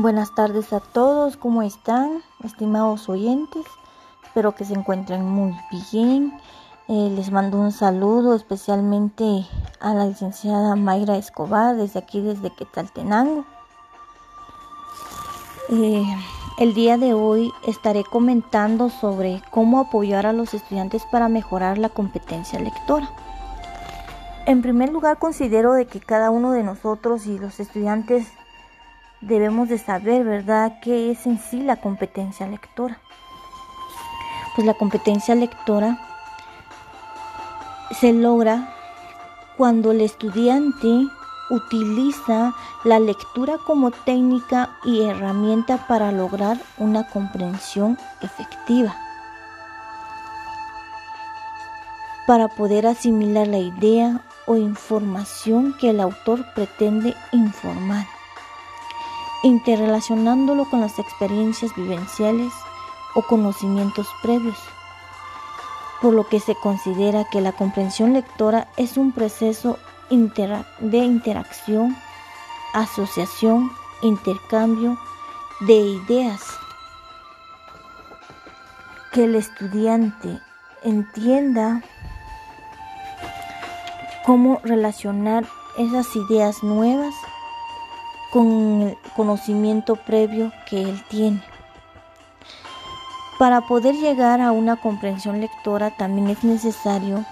Buenas 0.00 0.34
tardes 0.34 0.72
a 0.72 0.80
todos, 0.80 1.36
¿cómo 1.36 1.60
están, 1.60 2.22
estimados 2.42 3.10
oyentes? 3.10 3.66
Espero 4.24 4.54
que 4.54 4.64
se 4.64 4.72
encuentren 4.72 5.26
muy 5.26 5.54
bien. 5.92 6.40
Eh, 6.88 7.12
les 7.14 7.30
mando 7.30 7.58
un 7.58 7.70
saludo 7.70 8.34
especialmente 8.34 9.46
a 9.78 9.92
la 9.92 10.06
licenciada 10.06 10.74
Mayra 10.74 11.18
Escobar 11.18 11.76
desde 11.76 11.98
aquí, 11.98 12.22
desde 12.22 12.48
Quetzaltenango. 12.48 13.44
Eh, 15.68 16.02
el 16.58 16.72
día 16.72 16.96
de 16.96 17.12
hoy 17.12 17.52
estaré 17.66 18.02
comentando 18.02 18.88
sobre 18.88 19.42
cómo 19.50 19.80
apoyar 19.80 20.24
a 20.24 20.32
los 20.32 20.54
estudiantes 20.54 21.02
para 21.12 21.28
mejorar 21.28 21.76
la 21.76 21.90
competencia 21.90 22.58
lectora. 22.58 23.10
En 24.46 24.62
primer 24.62 24.90
lugar, 24.90 25.18
considero 25.18 25.74
de 25.74 25.86
que 25.86 26.00
cada 26.00 26.30
uno 26.30 26.52
de 26.52 26.62
nosotros 26.62 27.26
y 27.26 27.38
los 27.38 27.60
estudiantes 27.60 28.32
debemos 29.20 29.68
de 29.68 29.78
saber, 29.78 30.24
¿verdad?, 30.24 30.78
qué 30.82 31.10
es 31.10 31.26
en 31.26 31.38
sí 31.38 31.62
la 31.62 31.76
competencia 31.76 32.46
lectora. 32.46 32.98
Pues 34.54 34.66
la 34.66 34.74
competencia 34.74 35.34
lectora 35.34 35.98
se 38.00 38.12
logra 38.12 38.74
cuando 39.56 39.90
el 39.92 40.00
estudiante 40.00 41.06
utiliza 41.50 42.54
la 42.84 42.98
lectura 42.98 43.58
como 43.66 43.90
técnica 43.90 44.70
y 44.84 45.02
herramienta 45.02 45.86
para 45.86 46.12
lograr 46.12 46.58
una 46.78 47.08
comprensión 47.08 47.98
efectiva. 48.22 48.96
Para 52.26 52.48
poder 52.48 52.86
asimilar 52.86 53.48
la 53.48 53.58
idea 53.58 54.20
o 54.46 54.56
información 54.56 55.74
que 55.78 55.90
el 55.90 56.00
autor 56.00 56.44
pretende 56.54 57.14
informar 57.32 58.06
interrelacionándolo 59.42 60.68
con 60.68 60.80
las 60.80 60.98
experiencias 60.98 61.74
vivenciales 61.74 62.52
o 63.14 63.22
conocimientos 63.22 64.06
previos, 64.22 64.58
por 66.00 66.14
lo 66.14 66.28
que 66.28 66.40
se 66.40 66.54
considera 66.54 67.24
que 67.24 67.40
la 67.40 67.52
comprensión 67.52 68.12
lectora 68.12 68.68
es 68.76 68.96
un 68.96 69.12
proceso 69.12 69.78
de 70.10 70.98
interacción, 70.98 71.96
asociación, 72.74 73.70
intercambio 74.02 74.98
de 75.60 75.74
ideas 75.74 76.40
que 79.12 79.24
el 79.24 79.36
estudiante 79.36 80.40
entienda 80.82 81.82
cómo 84.24 84.60
relacionar 84.64 85.44
esas 85.76 86.06
ideas 86.16 86.62
nuevas 86.62 87.14
con 88.32 88.82
el 88.82 88.98
conocimiento 89.16 89.96
previo 89.96 90.52
que 90.68 90.82
él 90.82 91.02
tiene. 91.08 91.42
Para 93.38 93.62
poder 93.62 93.94
llegar 93.94 94.40
a 94.40 94.52
una 94.52 94.76
comprensión 94.76 95.40
lectora 95.40 95.96
también 95.96 96.28
es 96.28 96.44
necesario 96.44 97.24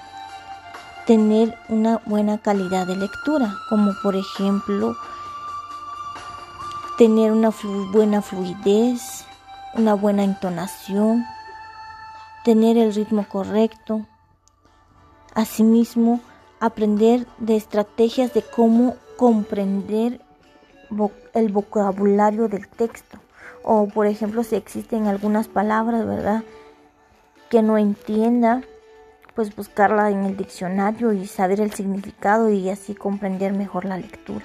tener 1.07 1.59
una 1.69 2.03
buena 2.07 2.39
calidad 2.39 2.87
de 2.87 2.97
lectura, 2.97 3.55
como 3.69 3.93
por 4.03 4.17
ejemplo 4.17 4.97
tener 6.99 7.33
una 7.33 7.51
buena 7.93 8.23
fluidez, 8.23 9.25
una 9.75 9.95
buena 9.95 10.25
entonación, 10.25 11.25
tener 12.45 12.77
el 12.77 12.95
ritmo 12.95 13.27
correcto. 13.29 14.07
Asimismo, 15.35 16.21
aprender 16.59 17.27
de 17.39 17.57
estrategias 17.57 18.35
de 18.35 18.43
cómo 18.43 18.97
comprender 19.17 20.21
el 21.35 21.53
vocabulario 21.53 22.49
del 22.49 22.69
texto. 22.69 23.19
O 23.63 23.89
por 23.89 24.07
ejemplo, 24.07 24.43
si 24.43 24.57
existen 24.57 25.07
algunas 25.07 25.49
palabras, 25.49 26.07
¿verdad? 26.07 26.43
Que 27.51 27.63
no 27.63 27.79
entienda, 27.79 28.63
pues 29.35 29.55
buscarla 29.55 30.11
en 30.11 30.25
el 30.25 30.37
diccionario 30.37 31.13
y 31.13 31.27
saber 31.27 31.61
el 31.61 31.73
significado 31.73 32.51
y 32.51 32.71
así 32.71 32.95
comprender 32.95 33.53
mejor 33.53 33.85
la 33.85 33.99
lectura. 33.99 34.45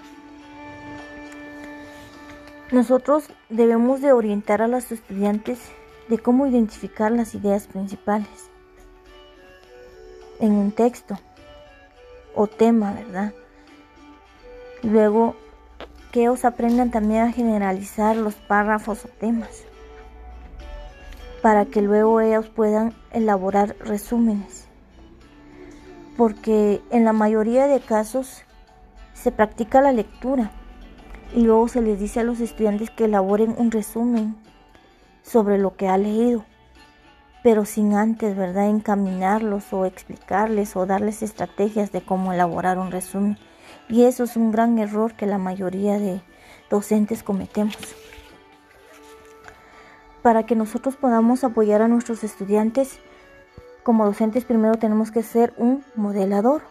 Nosotros 2.72 3.30
debemos 3.50 4.02
de 4.02 4.14
orientar 4.14 4.62
a 4.62 4.68
los 4.68 4.92
estudiantes 4.92 5.60
de 6.10 6.18
cómo 6.18 6.48
identificar 6.48 7.12
las 7.12 7.36
ideas 7.36 7.68
principales 7.68 8.50
en 10.40 10.54
un 10.54 10.72
texto 10.72 11.20
o 12.36 12.48
tema, 12.48 12.94
¿verdad? 12.94 13.34
Luego 14.82 15.36
que 16.14 16.22
ellos 16.22 16.46
aprendan 16.46 16.92
también 16.92 17.24
a 17.24 17.32
generalizar 17.32 18.16
los 18.16 18.36
párrafos 18.36 19.04
o 19.04 19.08
temas 19.08 19.66
para 21.42 21.66
que 21.66 21.82
luego 21.82 22.22
ellos 22.22 22.48
puedan 22.50 22.94
elaborar 23.12 23.76
resúmenes. 23.80 24.68
Porque 26.16 26.84
en 26.92 27.04
la 27.04 27.14
mayoría 27.14 27.66
de 27.66 27.80
casos 27.80 28.44
se 29.14 29.32
practica 29.32 29.82
la 29.82 29.92
lectura 29.92 30.52
y 31.36 31.42
luego 31.42 31.68
se 31.68 31.82
les 31.82 32.00
dice 32.00 32.20
a 32.20 32.24
los 32.24 32.40
estudiantes 32.42 32.92
que 32.92 33.06
elaboren 33.06 33.56
un 33.58 33.72
resumen 33.72 34.36
sobre 35.24 35.58
lo 35.58 35.76
que 35.76 35.88
ha 35.88 35.98
leído, 35.98 36.46
pero 37.42 37.66
sin 37.66 37.96
antes, 37.96 38.38
¿verdad?, 38.38 38.70
encaminarlos 38.70 39.74
o 39.74 39.86
explicarles 39.86 40.76
o 40.76 40.86
darles 40.86 41.24
estrategias 41.24 41.92
de 41.92 42.02
cómo 42.02 42.34
elaborar 42.34 42.78
un 42.78 42.92
resumen. 42.92 43.40
Y 43.90 44.04
eso 44.04 44.24
es 44.24 44.36
un 44.36 44.52
gran 44.52 44.80
error 44.80 45.14
que 45.14 45.26
la 45.26 45.38
mayoría 45.38 46.00
de 46.00 46.22
docentes 46.70 47.24
cometemos. 47.24 47.78
Para 50.22 50.46
que 50.46 50.56
nosotros 50.56 50.96
podamos 50.96 51.44
apoyar 51.44 51.82
a 51.82 51.88
nuestros 51.88 52.24
estudiantes, 52.24 53.00
como 53.84 54.06
docentes 54.06 54.46
primero 54.46 54.76
tenemos 54.76 55.12
que 55.12 55.24
ser 55.24 55.54
un 55.58 55.84
modelador. 55.96 56.62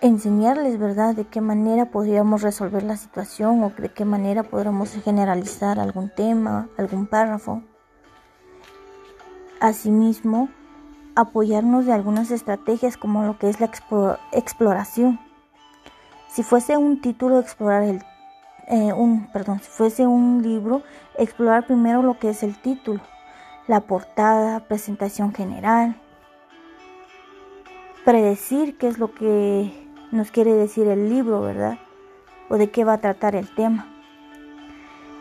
Enseñarles, 0.00 0.78
¿verdad?, 0.78 1.14
de 1.14 1.26
qué 1.26 1.40
manera 1.40 1.90
podríamos 1.90 2.42
resolver 2.42 2.82
la 2.82 2.96
situación 2.96 3.62
o 3.62 3.70
de 3.70 3.90
qué 3.90 4.04
manera 4.04 4.42
podríamos 4.42 4.90
generalizar 4.90 5.78
algún 5.78 6.10
tema, 6.10 6.68
algún 6.76 7.06
párrafo. 7.06 7.62
Asimismo, 9.60 10.48
apoyarnos 11.14 11.86
de 11.86 11.92
algunas 11.92 12.30
estrategias 12.30 12.96
como 12.96 13.24
lo 13.24 13.38
que 13.38 13.48
es 13.48 13.60
la 13.60 13.70
exploración. 14.32 15.20
Si 16.28 16.42
fuese 16.42 16.76
un 16.76 17.00
título, 17.00 17.38
explorar 17.38 17.82
el 17.82 18.02
eh, 18.68 18.92
un, 18.92 19.26
perdón, 19.32 19.60
si 19.60 19.68
fuese 19.70 20.06
un 20.06 20.40
libro, 20.42 20.82
explorar 21.18 21.66
primero 21.66 22.02
lo 22.02 22.18
que 22.18 22.30
es 22.30 22.42
el 22.42 22.56
título, 22.56 23.00
la 23.66 23.80
portada, 23.80 24.60
presentación 24.60 25.34
general, 25.34 25.96
predecir 28.04 28.78
qué 28.78 28.88
es 28.88 28.98
lo 28.98 29.12
que 29.12 29.70
nos 30.12 30.30
quiere 30.30 30.54
decir 30.54 30.86
el 30.86 31.10
libro, 31.10 31.40
¿verdad? 31.42 31.78
O 32.48 32.56
de 32.56 32.70
qué 32.70 32.84
va 32.84 32.94
a 32.94 33.00
tratar 33.00 33.34
el 33.34 33.52
tema. 33.54 33.88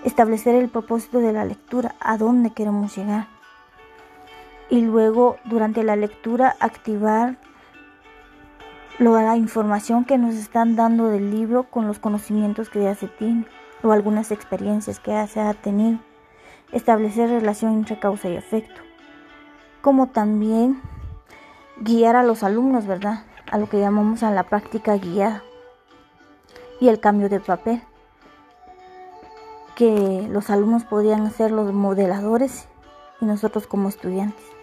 Establecer 0.05 0.55
el 0.55 0.69
propósito 0.69 1.19
de 1.19 1.33
la 1.33 1.43
lectura, 1.43 1.95
a 1.99 2.17
dónde 2.17 2.51
queremos 2.51 2.95
llegar 2.95 3.40
y 4.71 4.79
luego 4.79 5.35
durante 5.43 5.83
la 5.83 5.97
lectura 5.97 6.55
activar 6.61 7.37
la 8.99 9.35
información 9.35 10.05
que 10.05 10.17
nos 10.17 10.35
están 10.35 10.75
dando 10.77 11.07
del 11.07 11.29
libro 11.29 11.63
con 11.63 11.87
los 11.87 11.99
conocimientos 11.99 12.69
que 12.69 12.83
ya 12.83 12.95
se 12.95 13.07
tiene 13.07 13.45
o 13.83 13.91
algunas 13.91 14.31
experiencias 14.31 14.99
que 14.99 15.11
ya 15.11 15.27
se 15.27 15.41
ha 15.41 15.53
tenido. 15.53 15.99
Establecer 16.71 17.29
relación 17.29 17.73
entre 17.73 17.99
causa 17.99 18.29
y 18.29 18.37
efecto. 18.37 18.81
Como 19.81 20.07
también 20.07 20.79
guiar 21.77 22.15
a 22.15 22.23
los 22.23 22.43
alumnos, 22.43 22.87
¿verdad? 22.87 23.25
A 23.51 23.57
lo 23.57 23.67
que 23.67 23.79
llamamos 23.79 24.23
a 24.23 24.31
la 24.31 24.43
práctica 24.43 24.95
guiada. 24.95 25.43
Y 26.79 26.87
el 26.87 27.01
cambio 27.01 27.27
de 27.27 27.41
papel. 27.41 27.81
Que 29.75 30.27
los 30.29 30.49
alumnos 30.49 30.85
podrían 30.85 31.29
ser 31.31 31.51
los 31.51 31.73
modeladores 31.73 32.67
y 33.19 33.25
nosotros 33.25 33.67
como 33.67 33.89
estudiantes. 33.89 34.60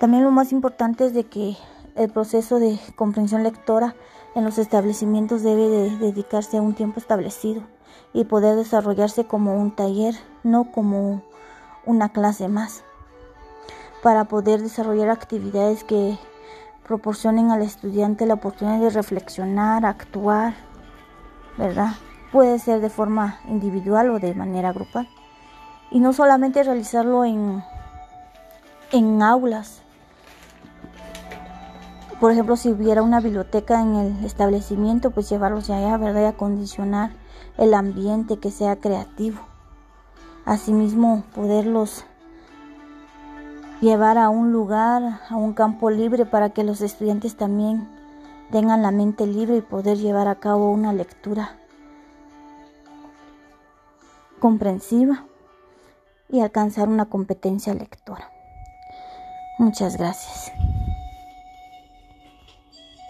También 0.00 0.24
lo 0.24 0.30
más 0.30 0.50
importante 0.50 1.04
es 1.04 1.12
de 1.12 1.24
que 1.24 1.58
el 1.94 2.08
proceso 2.08 2.58
de 2.58 2.80
comprensión 2.96 3.42
lectora 3.42 3.94
en 4.34 4.44
los 4.44 4.56
establecimientos 4.56 5.42
debe 5.42 5.68
de 5.68 5.98
dedicarse 5.98 6.56
a 6.56 6.62
un 6.62 6.72
tiempo 6.72 6.98
establecido 6.98 7.64
y 8.14 8.24
poder 8.24 8.56
desarrollarse 8.56 9.26
como 9.26 9.60
un 9.60 9.76
taller, 9.76 10.14
no 10.42 10.72
como 10.72 11.22
una 11.84 12.08
clase 12.08 12.48
más, 12.48 12.82
para 14.02 14.24
poder 14.24 14.62
desarrollar 14.62 15.10
actividades 15.10 15.84
que 15.84 16.16
proporcionen 16.86 17.50
al 17.50 17.60
estudiante 17.60 18.24
la 18.24 18.34
oportunidad 18.34 18.80
de 18.80 18.88
reflexionar, 18.88 19.84
actuar, 19.84 20.54
¿verdad? 21.58 21.90
Puede 22.32 22.58
ser 22.58 22.80
de 22.80 22.88
forma 22.88 23.38
individual 23.48 24.08
o 24.08 24.18
de 24.18 24.34
manera 24.34 24.72
grupal. 24.72 25.06
Y 25.90 26.00
no 26.00 26.14
solamente 26.14 26.62
realizarlo 26.62 27.26
en, 27.26 27.62
en 28.92 29.22
aulas, 29.22 29.82
por 32.20 32.32
ejemplo, 32.32 32.56
si 32.56 32.70
hubiera 32.70 33.02
una 33.02 33.20
biblioteca 33.20 33.80
en 33.80 33.96
el 33.96 34.24
establecimiento, 34.24 35.10
pues 35.10 35.30
llevarlos 35.30 35.70
allá, 35.70 35.96
¿verdad? 35.96 36.20
Y 36.20 36.24
acondicionar 36.26 37.12
el 37.56 37.72
ambiente 37.72 38.38
que 38.38 38.50
sea 38.50 38.76
creativo. 38.76 39.40
Asimismo, 40.44 41.24
poderlos 41.34 42.04
llevar 43.80 44.18
a 44.18 44.28
un 44.28 44.52
lugar, 44.52 45.20
a 45.30 45.36
un 45.36 45.54
campo 45.54 45.90
libre 45.90 46.26
para 46.26 46.50
que 46.50 46.62
los 46.62 46.82
estudiantes 46.82 47.36
también 47.36 47.88
tengan 48.50 48.82
la 48.82 48.90
mente 48.90 49.26
libre 49.26 49.56
y 49.56 49.62
poder 49.62 49.96
llevar 49.96 50.28
a 50.28 50.34
cabo 50.34 50.70
una 50.70 50.92
lectura 50.92 51.56
comprensiva 54.40 55.24
y 56.28 56.40
alcanzar 56.40 56.88
una 56.88 57.06
competencia 57.06 57.72
lectora. 57.72 58.30
Muchas 59.58 59.96
gracias. 59.96 60.52